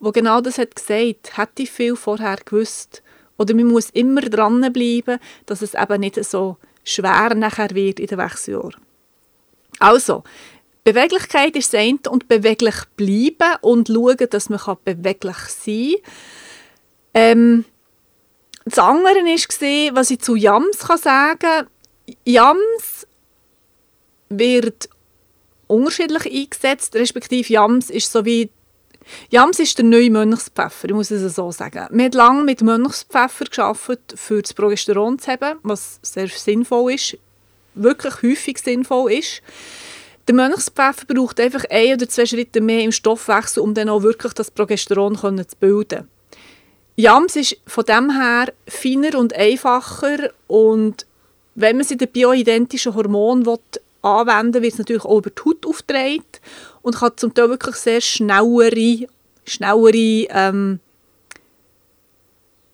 wo 0.00 0.11
genau 0.11 0.40
das 0.40 0.58
hat 0.58 0.75
gesagt, 0.75 1.37
hätte 1.37 1.62
ich 1.62 1.70
viel 1.70 1.96
vorher 1.96 2.38
gewusst. 2.44 3.02
Oder 3.38 3.54
man 3.54 3.66
muss 3.66 3.90
immer 3.90 4.23
dranbleiben, 4.23 5.18
dass 5.46 5.62
es 5.62 5.75
eben 5.75 6.00
nicht 6.00 6.23
so 6.25 6.56
schwer 6.85 7.35
nachher 7.35 7.70
wird 7.70 8.00
in 8.00 8.06
den 8.06 8.18
Wechseljahren. 8.18 8.76
Also, 9.78 10.25
Beweglichkeit 10.85 11.56
ist 11.56 11.73
das 11.73 11.80
eine 11.80 11.99
und 12.08 12.28
beweglich 12.28 12.76
bleiben 12.96 13.56
und 13.61 13.88
schauen, 13.88 14.28
dass 14.30 14.49
man 14.49 14.61
beweglich 14.85 15.37
sein 15.37 15.94
kann. 16.02 16.12
Ähm, 17.14 17.64
das 18.64 18.78
andere 18.78 19.14
war, 19.14 19.96
was 19.96 20.11
ich 20.11 20.20
zu 20.20 20.35
Jams 20.35 20.78
sagen 20.78 21.38
kann. 21.38 21.66
Jams 22.25 23.06
wird 24.28 24.88
unterschiedlich 25.66 26.26
eingesetzt, 26.26 26.94
respektive 26.94 27.52
Jams 27.52 27.90
ist 27.90 28.10
so 28.10 28.25
wie 28.25 28.50
Jams 29.30 29.60
ist 29.60 29.78
der 29.78 29.84
neue 29.84 30.10
Mönchspfeffer, 30.10 30.88
ich 30.88 30.94
muss 30.94 31.12
es 31.12 31.34
so 31.34 31.52
sagen. 31.52 31.86
Wir 31.90 32.04
haben 32.06 32.12
lange 32.12 32.42
mit 32.42 32.62
Mönchspfeffer 32.62 33.44
gearbeitet, 33.44 34.14
für 34.16 34.42
das 34.42 34.52
Progesteron 34.52 35.18
zu 35.18 35.30
haben, 35.30 35.58
was 35.62 36.00
sehr 36.02 36.28
sinnvoll 36.28 36.94
ist, 36.94 37.16
wirklich 37.75 38.22
häufig 38.22 38.58
sinnvoll 38.58 39.12
ist. 39.12 39.42
Der 40.26 40.34
Mönchspfeffer 40.34 41.06
braucht 41.06 41.38
einfach 41.38 41.64
ein 41.70 41.94
oder 41.94 42.08
zwei 42.08 42.26
Schritte 42.26 42.60
mehr 42.60 42.82
im 42.82 42.90
Stoffwechsel, 42.90 43.62
um 43.62 43.75
dann 43.75 43.88
auch 43.88 44.02
wirklich 44.02 44.32
das 44.32 44.50
Progesteron 44.50 45.16
zu 45.16 45.56
bilden. 45.60 46.08
Jams 46.96 47.36
ist 47.36 47.58
von 47.66 47.84
dem 47.84 48.10
her 48.10 48.52
feiner 48.66 49.18
und 49.18 49.34
einfacher 49.34 50.30
und 50.48 51.06
wenn 51.56 51.76
man 51.76 51.84
sie 51.84 51.96
den 51.96 52.08
bioidentischen 52.08 52.94
Hormon 52.94 53.44
anwenden 54.02 54.54
will, 54.54 54.62
wird 54.62 54.72
es 54.75 54.78
natürlich 54.78 55.04
auch 55.04 55.18
über 55.18 55.30
die 55.30 55.42
Haut 55.42 55.66
aufgetragen 55.66 56.25
und 56.82 56.96
kann 56.96 57.16
zum 57.16 57.34
Teil 57.34 57.48
wirklich 57.48 57.76
sehr 57.76 58.00
schnellere, 58.00 59.08
schnellere 59.44 60.26
ähm, 60.30 60.80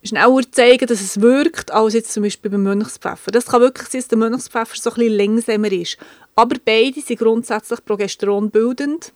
schneller 0.02 0.42
zeigen, 0.50 0.86
dass 0.86 1.00
es 1.00 1.20
wirkt, 1.20 1.70
als 1.70 1.94
jetzt 1.94 2.12
zum 2.12 2.24
Beispiel 2.24 2.50
beim 2.50 2.64
Mönchspfeffer. 2.64 3.30
Das 3.30 3.46
kann 3.46 3.60
wirklich 3.60 3.88
sein, 3.88 4.00
dass 4.00 4.08
der 4.08 4.18
Mönchspfeffer 4.18 4.76
so 4.76 4.90
ein 4.90 5.06
langsamer 5.06 5.72
ist. 5.72 5.96
Aber 6.34 6.56
beide 6.64 7.00
sind 7.00 7.20
grundsätzlich 7.20 7.84
progesteronbildend. 7.84 9.12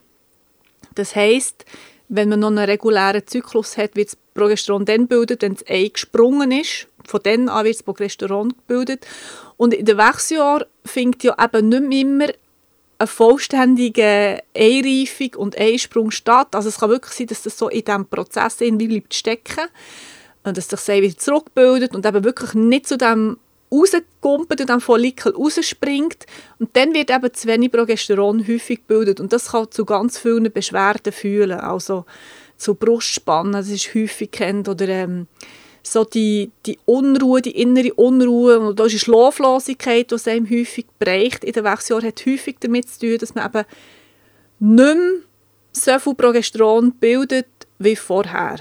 Das 0.94 1.16
heisst, 1.16 1.64
wenn 2.08 2.28
man 2.28 2.40
noch 2.40 2.48
einen 2.48 2.58
regulären 2.58 3.26
Zyklus 3.26 3.76
hat, 3.76 3.96
wird 3.96 4.08
das 4.08 4.18
Progesteron 4.34 4.84
dann 4.84 5.08
gebildet, 5.08 5.42
wenn 5.42 5.54
es 5.54 5.66
eingesprungen 5.66 6.52
ist. 6.52 6.86
Von 7.04 7.20
dann 7.22 7.48
an 7.48 7.64
wird 7.64 7.76
das 7.76 7.82
Progesteron 7.82 8.54
gebildet. 8.66 9.06
Und 9.56 9.74
in 9.74 9.84
den 9.84 9.98
Wechseljahren 9.98 10.66
findet 10.84 11.24
ja 11.24 11.36
eben 11.42 11.68
nicht 11.68 11.82
mehr 11.82 12.00
immer 12.00 12.28
eine 12.98 13.06
vollständige 13.06 14.42
Einreifung 14.56 15.34
und 15.36 15.56
Einsprung 15.56 16.10
statt. 16.10 16.54
Also 16.54 16.68
es 16.68 16.78
kann 16.78 16.90
wirklich 16.90 17.12
sein, 17.12 17.26
dass 17.26 17.42
das 17.42 17.58
so 17.58 17.68
in 17.68 17.84
diesem 17.84 18.06
Prozess 18.06 18.60
irgendwie 18.60 18.88
bleibt 18.88 19.14
stecken 19.14 19.66
und 20.44 20.56
dass 20.56 20.68
sich 20.68 20.78
das 20.78 20.88
wieder 20.88 21.16
zurückbildet 21.16 21.94
und 21.94 22.06
eben 22.06 22.24
wirklich 22.24 22.54
nicht 22.54 22.86
zu 22.86 22.96
dem 22.96 23.38
rauskumpelt 23.72 24.60
und 24.60 24.70
dann 24.70 24.80
Follikel 24.80 25.32
rausspringt. 25.34 26.26
Und 26.58 26.76
dann 26.76 26.94
wird 26.94 27.10
eben 27.10 27.34
zu 27.34 27.48
wenig 27.48 27.72
Progesteron 27.72 28.46
häufig 28.46 28.86
gebildet. 28.86 29.20
Und 29.20 29.32
das 29.32 29.48
kann 29.52 29.70
zu 29.70 29.84
ganz 29.84 30.18
vielen 30.18 30.50
Beschwerden 30.52 31.12
führen. 31.12 31.60
Also 31.60 32.04
zu 32.56 32.74
Brustspannen, 32.74 33.52
das 33.52 33.68
ist 33.68 33.94
häufig 33.94 34.30
kennt, 34.30 34.68
oder 34.68 34.88
ähm, 34.88 35.26
so 35.86 36.04
die, 36.04 36.50
die 36.66 36.78
Unruhe, 36.84 37.40
die 37.40 37.60
innere 37.60 37.94
Unruhe 37.94 38.58
und 38.58 38.80
auch 38.80 38.88
die 38.88 38.98
Schlaflosigkeit, 38.98 40.10
die 40.10 40.30
einem 40.30 40.50
häufig 40.50 40.86
bereicht 40.98 41.44
in 41.44 41.52
den 41.52 41.64
Wechseljahren, 41.64 42.08
hat 42.08 42.26
häufig 42.26 42.56
damit 42.60 42.88
zu 42.88 43.00
tun, 43.00 43.18
dass 43.18 43.34
man 43.34 43.46
eben 43.46 43.64
nicht 44.58 44.96
mehr 44.96 45.20
so 45.72 45.98
viel 45.98 46.14
Progesteron 46.14 46.92
bildet 46.92 47.46
wie 47.78 47.96
vorher. 47.96 48.60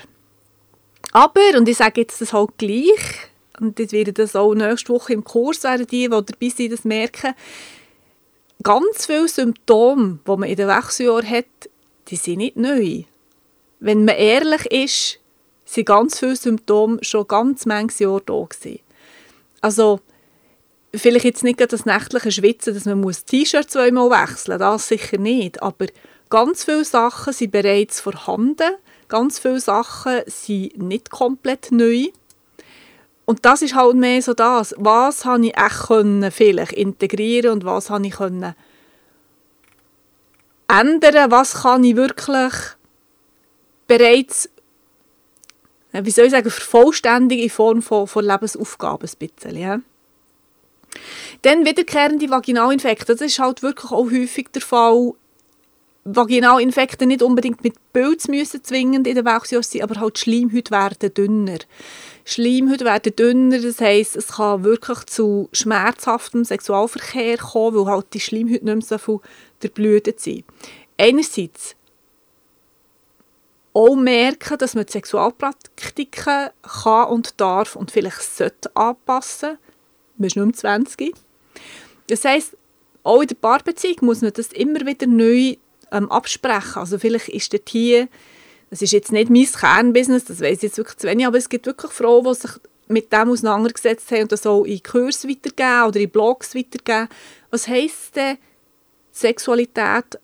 Aber, 1.12 1.58
und 1.58 1.68
ich 1.68 1.78
sage 1.78 2.02
jetzt 2.02 2.22
das 2.22 2.34
halt 2.34 2.58
gleich, 2.58 3.30
und 3.60 3.80
das 3.80 3.92
werde 3.92 4.14
das 4.14 4.36
auch 4.36 4.54
nächste 4.54 4.90
Woche 4.94 5.14
im 5.14 5.24
Kurs 5.24 5.64
werden, 5.64 5.88
die, 5.88 6.04
die 6.04 6.10
dabei 6.10 6.50
sind, 6.50 6.74
das 6.74 6.84
merken, 6.84 7.34
ganz 8.64 9.06
viele 9.06 9.28
Symptome, 9.28 10.20
die 10.28 10.32
man 10.32 10.50
in 10.50 10.56
den 10.58 10.68
Wechseljahren 10.68 11.30
hat, 11.30 11.46
die 12.08 12.18
sind 12.18 12.38
nicht 12.38 12.58
neu. 12.58 13.04
Wenn 13.80 14.06
man 14.06 14.16
ehrlich 14.16 14.66
ist, 14.66 15.20
sind 15.66 15.86
ganz 15.86 16.20
viele 16.20 16.36
Symptome 16.36 17.00
schon 17.02 17.28
ganz 17.28 17.66
manches 17.66 18.00
Jahr 18.00 18.22
da 18.26 18.44
gewesen. 18.44 18.80
Also, 19.62 20.00
vielleicht 20.94 21.26
jetzt 21.26 21.44
nicht 21.44 21.60
das 21.60 21.86
nächtliche 21.86 22.32
Schwitzen, 22.32 22.74
dass 22.74 22.86
man 22.86 23.02
das 23.02 23.26
T-Shirt 23.26 23.70
zweimal 23.70 24.10
wechseln 24.10 24.60
muss, 24.60 24.60
das 24.60 24.88
sicher 24.88 25.18
nicht, 25.18 25.62
aber 25.62 25.88
ganz 26.30 26.64
viele 26.64 26.86
Sachen 26.86 27.34
sind 27.34 27.52
bereits 27.52 28.00
vorhanden, 28.00 28.76
ganz 29.08 29.40
viele 29.40 29.60
Sachen 29.60 30.22
sind 30.28 30.78
nicht 30.78 31.10
komplett 31.10 31.72
neu 31.72 32.08
und 33.26 33.44
das 33.46 33.62
ist 33.62 33.76
halt 33.76 33.96
mehr 33.96 34.22
so 34.22 34.34
das, 34.34 34.76
was 34.78 35.26
habe 35.26 35.48
ich 35.48 35.58
echt 35.58 35.88
können 35.88 36.32
vielleicht 36.32 36.74
integrieren 36.74 37.52
und 37.52 37.66
was 37.66 37.90
habe 37.90 38.06
ich 38.06 38.14
können 38.14 38.56
ändern, 40.68 41.32
was 41.32 41.62
kann 41.62 41.84
ich 41.84 41.96
wirklich 41.96 42.54
bereits, 43.88 44.50
wie 46.04 46.12
soll 46.12 46.26
ich 46.26 46.32
sagen, 46.32 46.50
vervollständigen 46.50 47.44
in 47.44 47.50
Form 47.50 47.82
von, 47.82 48.08
von 48.08 48.26
Lebensaufgaben 48.26 49.08
ein 49.08 49.28
bisschen. 49.28 49.58
Ja? 49.58 49.80
Dann 51.42 51.66
wiederkehrende 51.66 52.30
Vaginalinfekte, 52.30 53.14
das 53.14 53.22
ist 53.22 53.40
halt 53.40 53.62
wirklich 53.62 53.92
auch 53.92 54.10
häufig 54.12 54.50
der 54.54 54.62
Fall. 54.62 55.14
Vaginalinfekte 56.08 57.08
nicht 57.08 57.24
unbedingt 57.24 57.64
mit 57.64 57.74
Pilz 57.92 58.28
müssen 58.28 58.64
zwingend 58.64 59.08
in 59.08 59.16
der 59.16 59.26
Wechseljahr 59.26 59.64
sein, 59.64 59.82
aber 59.82 60.00
halt 60.00 60.20
Schleimhäute 60.20 60.70
werden 60.70 61.14
dünner. 61.14 61.58
Schleimhäute 62.26 62.86
werden 62.86 63.16
dünner, 63.16 63.60
das 63.60 63.82
heisst, 63.82 64.16
es 64.16 64.28
kann 64.28 64.64
wirklich 64.64 65.00
zu 65.06 65.50
schmerzhaftem 65.52 66.46
Sexualverkehr 66.46 67.38
kommen, 67.38 67.76
weil 67.78 67.94
halt 67.94 68.14
die 68.14 68.20
Schleimhäute 68.20 68.66
nicht 68.66 68.76
mehr 68.76 68.82
so 68.82 68.98
viel 69.00 69.20
durchblutet 69.62 70.20
sind. 70.20 70.44
Einerseits 70.98 71.76
auch 73.76 73.96
merken, 73.96 74.58
dass 74.58 74.74
man 74.74 74.86
die 74.86 74.94
Sexualpraktiken 74.94 76.50
kann 76.62 77.08
und 77.10 77.40
darf 77.40 77.76
und 77.76 77.92
vielleicht 77.92 78.24
sollte 78.24 78.76
anpassen. 78.76 79.58
Man 80.18 80.28
ist 80.28 80.36
nur 80.36 80.52
20. 80.52 81.14
Das 82.08 82.24
heisst, 82.24 82.58
auch 83.04 83.22
in 83.22 83.28
der 83.28 83.36
Paarbeziehung 83.36 83.98
muss 84.02 84.22
man 84.22 84.34
das 84.34 84.48
immer 84.48 84.86
wieder 84.86 85.08
neu 85.08 85.58
ähm, 85.92 86.10
absprechen. 86.10 86.78
Also 86.78 86.98
vielleicht 86.98 87.30
ist 87.30 87.54
dort 87.54 87.70
hier 87.70 88.08
das 88.70 88.82
ist 88.82 88.92
jetzt 88.92 89.12
nicht 89.12 89.30
mein 89.30 89.46
Kernbusiness, 89.46 90.26
das 90.26 90.42
weiß 90.42 90.58
ich 90.58 90.64
jetzt 90.64 90.78
wirklich 90.78 90.98
zu 90.98 91.08
wenig, 91.08 91.26
aber 91.26 91.38
es 91.38 91.50
gibt 91.50 91.66
wirklich 91.66 91.92
Frauen, 91.92 92.26
die 92.26 92.34
sich 92.34 92.52
mit 92.88 93.12
dem 93.14 93.30
auseinandergesetzt 93.30 94.12
haben 94.12 94.24
und 94.24 94.32
das 94.32 94.46
auch 94.46 94.64
in 94.64 94.84
Kurse 94.84 95.30
weitergeben 95.30 95.88
oder 95.88 96.00
in 96.00 96.10
Blogs 96.10 96.56
weitergeben. 96.56 97.10
Was 97.52 97.68
heisst 97.68 98.16
denn 98.16 98.38
Sexualität 99.12 100.20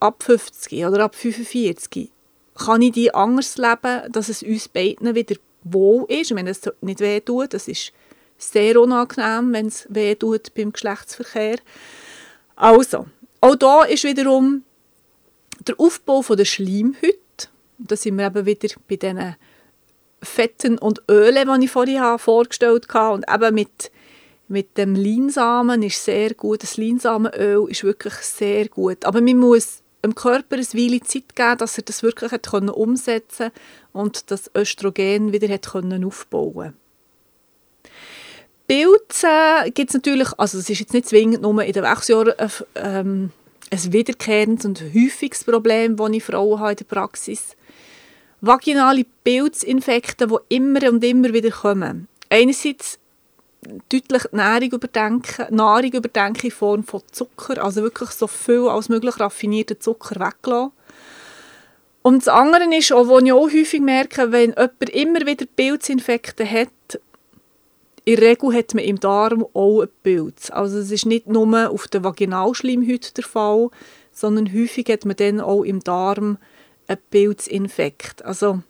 ab 0.00 0.22
50 0.22 0.86
oder 0.86 1.04
ab 1.04 1.14
45? 1.14 2.10
Kann 2.54 2.82
ich 2.82 2.92
die 2.92 3.14
anders 3.14 3.56
leben, 3.56 4.12
dass 4.12 4.28
es 4.28 4.42
uns 4.42 4.68
beiden 4.68 5.14
wieder 5.14 5.36
wohl 5.62 6.04
ist? 6.08 6.34
Wenn 6.34 6.46
es 6.46 6.60
nicht 6.80 7.00
weh 7.00 7.20
tut, 7.20 7.54
das 7.54 7.68
ist 7.68 7.92
sehr 8.38 8.80
unangenehm, 8.80 9.52
wenn 9.52 9.66
es 9.66 9.86
weh 9.88 10.14
tut 10.14 10.54
beim 10.54 10.72
Geschlechtsverkehr. 10.72 11.58
Also, 12.56 13.06
auch 13.40 13.54
da 13.54 13.84
ist 13.84 14.04
wiederum 14.04 14.64
der 15.66 15.78
Aufbau 15.78 16.22
der 16.22 16.44
Schleimhütte 16.44 17.20
da 17.86 17.96
sind 17.96 18.18
wir 18.18 18.26
eben 18.26 18.46
wieder 18.46 18.68
bei 18.88 18.96
diesen 18.96 19.36
Fetten 20.22 20.78
und 20.78 21.02
Ölen, 21.10 21.60
die 21.60 21.64
ich 21.64 21.70
vorhin 21.70 22.18
vorgestellt 22.18 22.86
habe. 22.92 23.14
Und 23.14 23.24
eben 23.32 23.54
mit, 23.54 23.90
mit 24.48 24.76
dem 24.76 24.94
Leinsamen 24.94 25.82
ist 25.82 26.04
sehr 26.04 26.34
gut. 26.34 26.62
Das 26.62 26.76
Leinsamenöl 26.76 27.70
ist 27.70 27.84
wirklich 27.84 28.14
sehr 28.14 28.68
gut. 28.68 29.04
Aber 29.04 29.20
man 29.20 29.36
muss 29.36 29.82
dem 30.04 30.14
Körper 30.14 30.56
eine 30.56 30.64
Weile 30.64 31.00
Zeit 31.00 31.36
geben, 31.36 31.58
dass 31.58 31.76
er 31.76 31.84
das 31.84 32.02
wirklich 32.02 32.32
hat 32.32 32.50
können 32.50 32.70
umsetzen 32.70 33.50
und 33.92 34.30
das 34.30 34.50
Östrogen 34.54 35.32
wieder 35.32 35.48
hat 35.48 35.70
können 35.70 36.04
aufbauen 36.04 36.74
Pilze 38.66 39.26
gibt 39.74 39.90
es 39.90 39.94
natürlich, 39.94 40.28
also 40.38 40.56
es 40.58 40.70
ist 40.70 40.78
jetzt 40.78 40.94
nicht 40.94 41.08
zwingend 41.08 41.42
nur 41.42 41.60
in 41.64 41.72
den 41.72 41.82
Wechseljahren 41.82 42.38
äh, 42.38 42.48
ähm, 42.76 43.32
ein 43.68 43.92
wiederkehrendes 43.92 44.64
und 44.64 44.80
häufiges 44.94 45.42
Problem, 45.42 45.96
das 45.96 46.10
ich 46.10 46.22
Frauen 46.22 46.60
habe 46.60 46.70
in 46.70 46.76
der 46.76 46.84
Praxis 46.84 47.56
vaginale 48.40 49.04
Pilzinfekte, 49.24 50.28
die 50.28 50.54
immer 50.56 50.88
und 50.88 51.02
immer 51.02 51.32
wieder 51.32 51.50
kommen. 51.50 52.06
Einerseits 52.28 52.99
deutlich 53.62 54.22
die 54.30 54.36
Nahrung 54.36 54.70
überdenken, 54.70 55.54
Nahrung 55.54 55.92
überdenken 55.92 56.46
in 56.46 56.50
Form 56.50 56.84
von 56.84 57.02
Zucker, 57.10 57.62
also 57.62 57.82
wirklich 57.82 58.10
so 58.10 58.26
viel 58.26 58.68
als 58.68 58.88
möglich 58.88 59.20
raffinierten 59.20 59.80
Zucker 59.80 60.16
weglassen. 60.16 60.72
Und 62.02 62.26
das 62.26 62.28
andere 62.28 62.74
ist, 62.74 62.92
auch, 62.92 63.08
was 63.08 63.22
ich 63.22 63.32
auch 63.32 63.50
häufig 63.50 63.80
merke, 63.80 64.32
wenn 64.32 64.50
jemand 64.50 64.90
immer 64.90 65.26
wieder 65.26 65.44
Pilzinfekte 65.44 66.50
hat, 66.50 66.68
in 68.06 68.16
der 68.16 68.30
Regel 68.30 68.54
hat 68.54 68.74
man 68.74 68.84
im 68.84 68.98
Darm 68.98 69.46
auch 69.52 69.82
einen 69.82 69.90
Pilz. 70.02 70.50
Also 70.50 70.78
es 70.78 70.90
ist 70.90 71.04
nicht 71.04 71.26
nur 71.26 71.70
auf 71.70 71.86
der 71.88 72.02
Vaginalschleimhaut 72.02 73.16
der 73.18 73.24
Fall, 73.24 73.68
sondern 74.12 74.52
häufig 74.52 74.88
hat 74.88 75.04
man 75.04 75.16
dann 75.16 75.40
auch 75.40 75.62
im 75.62 75.80
Darm 75.80 76.38
ein 76.88 76.98
Pilzinfekt. 77.10 78.24
Also, 78.24 78.62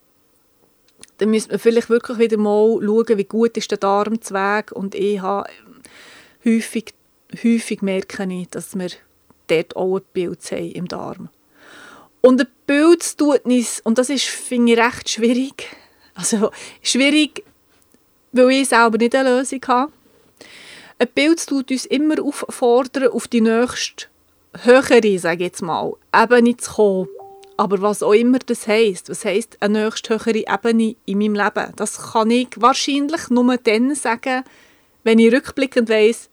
dann 1.21 1.31
müsste 1.31 1.50
man 1.50 1.59
vielleicht 1.59 1.91
wirklich 1.91 2.19
wieder 2.19 2.39
mal 2.39 2.79
schauen, 2.83 3.19
wie 3.19 3.25
gut 3.25 3.57
ist 3.57 3.71
der 3.71 3.79
Darmzweig 3.79 4.73
und 4.73 4.95
ich 4.95 5.21
habe 5.21 5.49
häufig, 6.45 6.95
häufig 7.43 7.83
merke 7.83 8.25
ich, 8.25 8.49
dass 8.49 8.79
wir 8.79 8.91
dort 9.47 9.77
auch 9.77 9.97
einen 9.97 10.05
Pilz 10.12 10.53
haben 10.53 10.73
im 10.73 10.89
Darm. 10.89 11.29
Und 12.23 12.41
ein 12.41 12.47
Pilz 12.67 13.17
tut 13.17 13.45
uns, 13.45 13.81
und 13.81 13.99
das 13.99 14.11
ist, 14.11 14.27
finde 14.27 14.73
ich, 14.73 14.79
recht 14.79 15.09
schwierig, 15.09 15.67
Also 16.15 16.50
schwierig, 16.83 17.45
weil 18.33 18.50
ich 18.50 18.69
selber 18.69 18.99
nicht 18.99 19.15
eine 19.15 19.37
Lösung 19.37 19.61
habe. 19.67 19.93
Ein 20.99 21.09
Bild 21.15 21.47
tut 21.47 21.71
uns 21.71 21.87
immer 21.87 22.23
auffordern, 22.23 23.09
auf 23.09 23.27
die 23.27 23.41
nächste 23.41 24.07
höhere, 24.62 25.19
sage 25.19 25.45
ich 25.45 25.50
jetzt 25.50 25.62
mal, 25.62 25.95
Ebene 26.15 26.57
zu 26.57 26.73
kommen. 26.73 27.09
Aber 27.61 27.83
was 27.83 28.02
auch 28.02 28.14
immer 28.14 28.38
das 28.38 28.67
heisst, 28.67 29.11
was 29.11 29.26
heisst 29.26 29.59
eine 29.61 29.85
nächste 29.85 30.14
höhere 30.14 30.45
Ebene 30.50 30.97
in 31.05 31.19
meinem 31.19 31.35
Leben, 31.35 31.75
das 31.76 32.12
kann 32.12 32.31
ich 32.31 32.49
wahrscheinlich 32.57 33.29
nur 33.29 33.55
dann 33.59 33.95
sagen, 33.95 34.45
wenn 35.05 35.19
ich 35.19 35.31
rückblickend 35.31 35.90
weiss, 35.90 36.31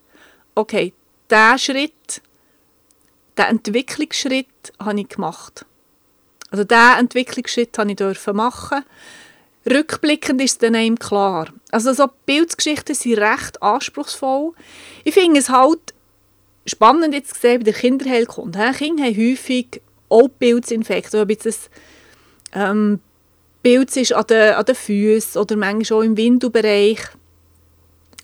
okay, 0.56 0.94
diesen 1.30 1.60
Schritt, 1.60 2.22
diesen 3.38 3.50
Entwicklungsschritt 3.50 4.48
habe 4.80 5.02
ich 5.02 5.10
gemacht. 5.10 5.66
Also 6.50 6.64
diesen 6.64 6.98
Entwicklungsschritt 6.98 7.78
habe 7.78 7.92
ich 7.92 8.28
machen 8.34 8.86
Rückblickend 9.70 10.42
ist 10.42 10.52
es 10.52 10.58
dann 10.60 10.76
einem 10.76 10.98
klar. 10.98 11.50
Also 11.72 11.92
so 11.92 12.08
Bildgeschichten 12.26 12.96
sind 12.96 13.18
recht 13.18 13.62
anspruchsvoll. 13.62 14.54
Ich 15.04 15.14
finde 15.14 15.42
es 15.42 15.50
halt 15.50 15.94
spannend 16.66 17.14
jetzt 17.14 17.34
gesehen 17.34 17.60
bei 17.60 17.66
der 17.66 17.74
Kinderheilkunde. 17.74 18.72
Kinder 18.78 19.04
haben 19.04 19.18
häufig 19.18 19.82
auch 20.10 20.30
Pilzinfekte, 20.40 21.22
ob 21.22 21.30
jetzt 21.30 21.70
ein 22.52 22.72
ähm, 22.72 23.00
Pilz 23.64 23.98
ist 23.98 24.14
an 24.14 24.26
den, 24.28 24.54
an 24.54 24.66
den 24.66 24.76
Füßen 24.76 25.42
oder 25.42 25.56
manchmal 25.58 26.00
auch 26.00 26.04
im 26.04 26.16
Windelbereich. 26.18 27.00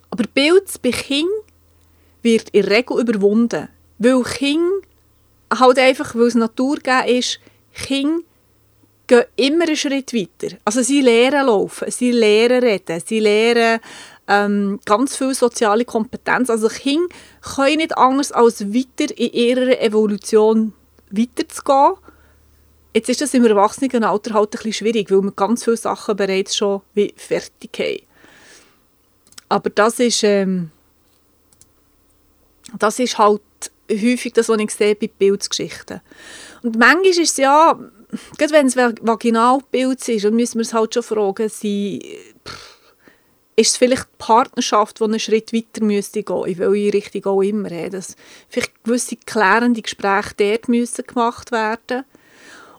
Aber 0.10 0.24
Pilz 0.34 0.78
bei 0.78 0.92
Kindern 0.92 1.32
wird 2.22 2.50
in 2.50 2.63
der 2.63 2.78
Regel 2.78 3.02
überwunden, 3.02 3.68
weil 3.98 4.24
Kinder 4.24 4.72
halt 5.54 5.80
einfach, 5.80 6.16
weil 6.16 6.28
es 6.28 6.36
Natur 6.36 6.78
ist, 7.06 7.40
Kinder 7.74 8.22
gehen 9.08 9.25
immer 9.36 9.66
einen 9.66 9.75
Schritt 9.75 10.13
weiter. 10.13 10.56
Also 10.63 10.82
sie 10.82 11.02
lernen 11.02 11.48
laufen, 11.48 11.92
sie 11.92 12.12
lernen 12.12 12.63
reden, 12.63 13.02
sie 13.06 13.20
lernen 13.20 13.80
ähm, 14.28 14.80
ganz 14.86 15.18
viel 15.18 15.34
soziale 15.34 15.84
Kompetenz. 15.84 16.50
Also 16.50 16.70
Kinder 16.70 17.08
können 17.42 17.78
nicht 17.78 17.98
anders 17.98 18.32
als 18.32 18.74
weiter 18.74 19.13
in 19.18 19.34
ihrer 19.34 19.82
Evolution 19.82 20.74
weiterzugehen. 21.17 21.93
Jetzt 22.96 23.10
ist 23.10 23.22
das 23.22 23.34
im 23.34 23.46
Erwachsenenalter 23.46 24.34
halt 24.34 24.50
ein 24.50 24.51
bisschen 24.51 24.74
schwierig, 24.74 25.10
weil 25.10 25.24
wir 25.24 25.32
ganz 25.32 25.63
viele 25.63 25.77
Sachen 25.77 26.15
bereits 26.15 26.55
schon 26.55 26.82
wie 26.93 27.13
fertig 27.17 27.72
haben. 27.79 28.08
Aber 29.50 29.70
das 29.70 30.00
ist, 30.00 30.24
ähm, 30.24 30.72
das 32.77 33.00
ist 33.00 33.17
halt 33.17 33.41
häufig 33.89 34.34
das, 34.34 34.50
was 34.50 34.60
ich 34.60 34.72
sehe 34.72 34.96
bei 34.96 35.08
Bildgeschichten. 35.08 36.01
Und 36.62 36.77
manchmal 36.77 37.05
ist 37.05 37.20
es 37.20 37.38
ja, 37.38 37.77
gerade 38.38 38.53
wenn 38.53 38.67
es 38.67 38.75
Vaginalbild 38.75 40.08
ist, 40.08 40.25
dann 40.25 40.36
müssen 40.36 40.55
wir 40.60 40.63
es 40.63 40.74
halt 40.74 40.93
schon 40.93 41.03
fragen, 41.03 41.50
sie, 41.50 42.20
ist 43.55 43.72
es 43.72 43.77
vielleicht 43.77 44.03
die 44.05 44.17
Partnerschaft, 44.17 45.00
die 45.00 45.03
einen 45.03 45.19
Schritt 45.19 45.53
weiter 45.53 45.83
müsste 45.83 46.24
gehen, 46.24 46.45
in 46.45 46.57
welche 46.57 46.93
Richtung 46.93 47.25
auch 47.25 47.41
immer. 47.41 47.69
Dass 47.89 48.15
vielleicht 48.50 48.83
gewisse 48.83 49.15
klärende 49.17 49.81
Gespräche 49.81 50.33
dort 50.38 50.67
müssen 50.69 51.05
gemacht 51.05 51.51
werden 51.51 52.05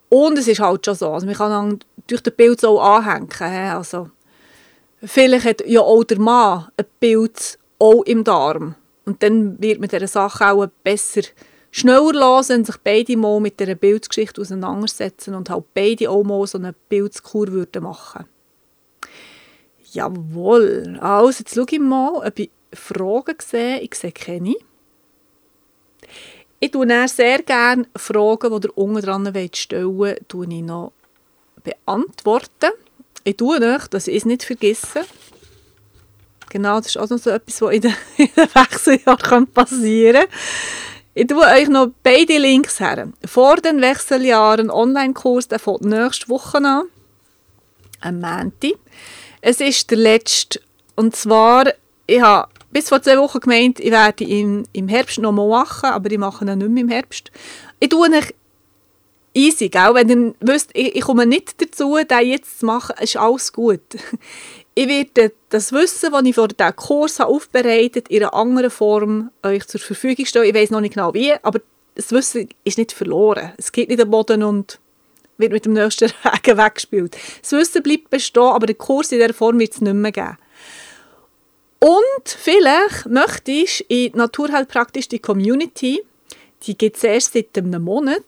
Und 0.08 0.38
es 0.38 0.48
ist 0.48 0.60
halt 0.60 0.84
schon 0.84 0.94
so, 0.94 1.12
also 1.12 1.26
man 1.26 1.36
kann 1.36 1.78
durch 2.06 2.22
das 2.22 2.34
Bild 2.34 2.60
so 2.60 2.80
anhängen. 2.80 3.30
Also, 3.72 4.10
vielleicht 5.02 5.46
hat 5.46 5.66
ja 5.66 5.80
auch 5.80 6.04
der 6.04 6.18
Mann 6.18 6.68
ein 6.76 6.86
Bild 6.98 7.58
auch 7.78 8.02
im 8.02 8.24
Darm. 8.24 8.74
Und 9.04 9.22
dann 9.22 9.60
wird 9.60 9.80
man 9.80 9.88
dieser 9.88 10.08
Sache 10.08 10.50
auch 10.50 10.66
besser 10.82 11.22
schneller 11.70 12.12
los, 12.12 12.48
wenn 12.48 12.64
sich 12.64 12.76
beide 12.78 13.16
mal 13.16 13.40
mit 13.40 13.60
dieser 13.60 13.74
Bildgeschichte 13.74 14.40
auseinandersetzen 14.40 15.34
und 15.34 15.50
halt 15.50 15.64
beide 15.74 16.08
auch 16.08 16.22
mal 16.22 16.46
so 16.46 16.58
eine 16.58 16.74
würden 16.88 17.82
machen 17.82 18.24
Jawohl. 19.94 20.98
Also, 21.00 21.38
jetzt 21.40 21.54
schaue 21.54 21.66
ich 21.70 21.78
mal, 21.78 22.26
ob 22.26 22.38
ich 22.38 22.50
Fragen 22.72 23.36
sehe. 23.40 23.80
Ich 23.80 23.94
sehe 23.94 24.12
keine. 24.12 24.56
Ich 26.58 26.70
tue 26.72 27.08
sehr 27.08 27.42
gerne 27.42 27.86
Fragen, 27.94 28.60
die 28.60 28.66
ihr 28.66 28.78
unten 28.78 29.02
dran 29.02 29.50
stellen 29.54 29.96
wollt, 29.96 30.24
ich 30.32 30.62
noch 30.62 30.92
beantworten. 31.62 32.72
Ich 33.22 33.36
tue 33.36 33.60
euch, 33.60 33.86
dass 33.88 34.08
ich 34.08 34.16
es 34.16 34.24
nicht 34.24 34.42
vergesse. 34.42 35.04
Genau, 36.50 36.78
das 36.78 36.88
ist 36.88 36.98
auch 36.98 37.08
noch 37.08 37.18
so 37.18 37.30
etwas, 37.30 37.62
was 37.62 37.74
in 37.74 37.80
den, 37.82 37.94
in 38.16 38.28
den 38.36 38.54
Wechseljahren 38.54 39.46
passieren 39.46 40.26
kann. 40.26 40.38
Ich 41.14 41.28
tue 41.28 41.44
euch 41.44 41.68
noch 41.68 41.90
beide 42.02 42.38
Links 42.38 42.80
her. 42.80 43.08
Vor 43.24 43.56
den 43.56 43.80
Wechseljahren 43.80 44.70
Online-Kurs, 44.70 45.46
der 45.48 45.60
fängt 45.60 45.82
nächste 45.82 46.28
Woche 46.28 46.58
an. 46.58 46.84
Am 48.04 48.20
Montag. 48.20 48.78
Es 49.40 49.60
ist 49.60 49.90
der 49.90 49.98
letzte. 49.98 50.60
Und 50.94 51.16
zwar, 51.16 51.72
ich 52.06 52.20
habe 52.20 52.48
bis 52.70 52.88
vor 52.88 53.02
zwei 53.02 53.18
Wochen 53.18 53.40
gemeint, 53.40 53.80
ich 53.80 53.90
werde 53.90 54.24
ihn 54.24 54.68
im 54.72 54.88
Herbst 54.88 55.18
noch 55.18 55.32
mal 55.32 55.48
machen, 55.48 55.90
aber 55.90 56.10
ich 56.10 56.18
mache 56.18 56.44
ihn 56.44 56.58
nicht 56.58 56.70
mehr 56.70 56.82
im 56.82 56.88
Herbst. 56.88 57.30
Ich 57.80 57.88
tue 57.88 58.08
euch 58.10 58.34
easy, 59.32 59.68
gell? 59.68 59.94
wenn 59.94 60.08
ihr 60.08 60.34
wisst, 60.40 60.70
ich, 60.74 60.94
ich 60.94 61.02
komme 61.02 61.26
nicht 61.26 61.60
dazu, 61.60 61.96
den 61.96 62.26
jetzt 62.26 62.60
zu 62.60 62.66
machen, 62.66 62.96
ist 63.00 63.16
alles 63.16 63.52
gut. 63.52 63.80
Ich 64.76 64.88
werde 64.88 65.32
das 65.50 65.70
Wissen, 65.70 66.10
das 66.10 66.24
ich 66.24 66.34
für 66.34 66.48
diesen 66.48 66.74
Kurs 66.74 67.20
habe 67.20 67.30
aufbereitet 67.30 68.08
in 68.08 68.24
einer 68.24 68.34
anderen 68.34 68.70
Form 68.70 69.30
euch 69.44 69.64
zur 69.68 69.78
Verfügung 69.78 70.26
stellen. 70.26 70.48
Ich 70.48 70.54
weiß 70.54 70.70
noch 70.70 70.80
nicht 70.80 70.94
genau 70.94 71.14
wie, 71.14 71.32
aber 71.44 71.60
das 71.94 72.10
Wissen 72.10 72.48
ist 72.64 72.78
nicht 72.78 72.90
verloren. 72.90 73.52
Es 73.56 73.70
geht 73.70 73.88
nicht 73.88 74.02
am 74.02 74.10
Boden 74.10 74.42
und 74.42 74.80
wird 75.38 75.52
mit 75.52 75.64
dem 75.64 75.72
nächsten 75.72 76.10
Regen 76.24 76.58
weggespielt. 76.58 77.16
Das 77.42 77.52
Wissen 77.52 77.82
bleibt 77.82 78.10
bestehen, 78.10 78.42
aber 78.42 78.66
den 78.66 78.78
Kurs 78.78 79.12
in 79.12 79.18
dieser 79.18 79.34
Form 79.34 79.58
wird 79.58 79.72
es 79.72 79.80
nicht 79.80 79.94
mehr 79.94 80.12
geben. 80.12 80.38
Und 81.80 82.28
vielleicht 82.28 83.06
möchte 83.06 83.50
ich 83.50 83.84
in 83.88 84.12
Naturheilpraktisch 84.14 85.08
die 85.08 85.18
Community, 85.18 86.02
die 86.62 86.78
gibt 86.78 86.96
es 86.96 87.04
erst 87.04 87.34
seit 87.34 87.58
einem 87.58 87.82
Monat. 87.82 88.24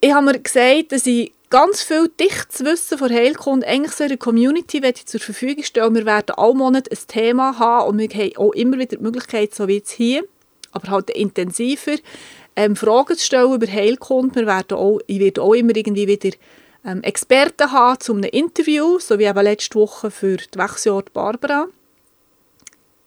Ich 0.00 0.12
habe 0.12 0.26
mir 0.26 0.38
gesagt, 0.38 0.92
dass 0.92 1.06
ich 1.06 1.32
ganz 1.48 1.82
viel 1.82 2.10
dichtes 2.20 2.64
Wissen 2.64 2.98
von 2.98 3.10
Heilkunde 3.10 3.66
eigentlich 3.66 3.92
so 3.92 4.04
einer 4.04 4.16
Community 4.16 4.82
zur 5.06 5.20
Verfügung 5.20 5.62
stellen. 5.62 5.94
Wir 5.94 6.04
werden 6.04 6.34
alle 6.36 6.54
Monate 6.54 6.90
ein 6.90 6.98
Thema 7.06 7.58
haben 7.58 7.88
und 7.88 7.98
wir 7.98 8.08
haben 8.08 8.36
auch 8.36 8.52
immer 8.52 8.76
wieder 8.76 8.96
die 8.96 9.02
Möglichkeit, 9.02 9.54
so 9.54 9.68
wie 9.68 9.76
jetzt 9.76 9.92
hier, 9.92 10.24
aber 10.72 10.88
halt 10.90 11.10
intensiver, 11.10 11.94
ähm, 12.56 12.76
Fragen 12.76 13.16
zu 13.16 13.24
stellen 13.24 13.54
über 13.54 13.66
Heilkunde. 13.66 14.40
Wir 14.40 14.46
werden 14.46 14.78
auch, 14.78 15.00
ich 15.06 15.20
werde 15.20 15.42
auch 15.42 15.54
immer 15.54 15.76
irgendwie 15.76 16.06
wieder 16.06 16.30
ähm, 16.84 17.02
Experten 17.02 17.72
haben 17.72 18.00
zu 18.00 18.12
einem 18.12 18.24
Interview, 18.24 18.98
so 18.98 19.18
wie 19.18 19.24
eben 19.24 19.44
letzte 19.44 19.78
Woche 19.78 20.10
für 20.10 20.36
die 20.36 20.58
Wechseljahr 20.58 21.04
Barbara. 21.12 21.66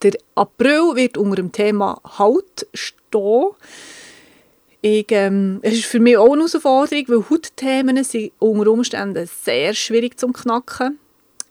Der 0.03 0.13
April 0.35 0.95
wird 0.95 1.17
unter 1.17 1.37
dem 1.37 1.51
Thema 1.51 1.99
Haut 2.17 2.67
stehen. 2.73 3.51
Ich, 4.81 5.11
ähm, 5.11 5.59
es 5.63 5.73
ist 5.73 5.85
für 5.85 5.99
mich 5.99 6.17
auch 6.17 6.33
eine 6.33 6.43
Herausforderung, 6.43 7.05
weil 7.07 7.29
Hautthemen 7.29 8.03
sind 8.03 8.31
unter 8.39 8.71
Umständen 8.71 9.27
sehr 9.43 9.73
schwierig 9.73 10.19
zu 10.19 10.27
knacken 10.27 10.99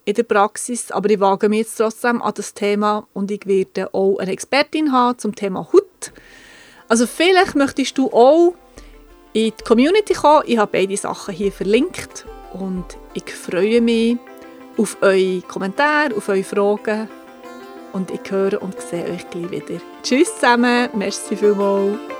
in 0.04 0.14
der 0.14 0.22
Praxis, 0.22 0.92
aber 0.92 1.11
ich 1.11 1.18
wage 1.18 1.48
mich 1.48 1.61
jetzt 1.61 1.76
trotzdem 1.76 2.22
an 2.22 2.32
das 2.35 2.54
Thema 2.54 3.09
und 3.12 3.30
ich 3.32 3.44
werde 3.44 3.92
auch 3.92 4.18
eine 4.18 4.30
Expertin 4.30 4.92
haben 4.92 5.18
zum 5.18 5.35
Thema 5.35 5.68
Haut. 5.72 6.12
Also 6.88 7.07
vielleicht 7.07 7.55
möchtest 7.55 7.99
du 7.99 8.11
auch 8.12 8.55
in 9.33 9.53
die 9.59 9.64
Community 9.64 10.14
kommen. 10.14 10.44
Ich 10.46 10.59
habe 10.59 10.72
beide 10.72 10.96
Sachen 10.96 11.35
hier 11.35 11.53
verlinkt 11.53 12.27
und 12.53 12.85
ich 13.14 13.31
freue 13.35 13.81
mich 13.81 14.18
auf 14.79 14.96
eure 15.01 15.42
Kommentare, 15.42 16.14
auf 16.16 16.29
eure 16.29 16.44
Fragen 16.44 17.09
und 17.92 18.11
ich 18.11 18.31
höre 18.31 18.61
und 18.62 18.81
sehe 18.81 19.05
euch 19.05 19.29
gleich 19.31 19.51
wieder. 19.51 19.81
Tschüss 20.03 20.35
zusammen, 20.35 20.88
merci 20.94 21.37
vielmals. 21.37 22.15